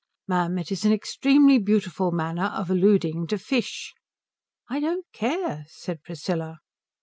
"Ma'am, 0.27 0.57
it 0.57 0.71
is 0.71 0.83
an 0.83 0.91
extremely 0.91 1.59
beautiful 1.59 2.11
manner 2.11 2.45
of 2.45 2.71
alluding 2.71 3.27
to 3.27 3.37
fish." 3.37 3.93
"I 4.67 4.79
don't 4.79 5.05
care," 5.13 5.63
said 5.67 6.01
Priscilla. 6.01 6.57